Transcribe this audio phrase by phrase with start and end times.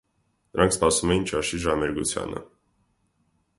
[0.55, 2.43] Նրանք սպասում էին ճաշի ժամերգությանը: